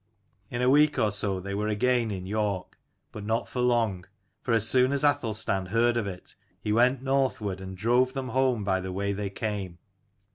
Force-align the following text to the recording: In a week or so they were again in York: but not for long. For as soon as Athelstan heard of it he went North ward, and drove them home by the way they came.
In 0.49 0.63
a 0.63 0.69
week 0.71 0.97
or 0.97 1.11
so 1.11 1.39
they 1.39 1.53
were 1.53 1.67
again 1.67 2.09
in 2.09 2.25
York: 2.25 2.79
but 3.11 3.23
not 3.23 3.47
for 3.47 3.59
long. 3.59 4.05
For 4.41 4.51
as 4.51 4.67
soon 4.67 4.93
as 4.93 5.03
Athelstan 5.03 5.67
heard 5.67 5.95
of 5.95 6.07
it 6.07 6.35
he 6.59 6.73
went 6.73 7.03
North 7.03 7.39
ward, 7.39 7.61
and 7.61 7.77
drove 7.77 8.13
them 8.13 8.29
home 8.29 8.63
by 8.63 8.81
the 8.81 8.91
way 8.91 9.13
they 9.13 9.29
came. 9.29 9.77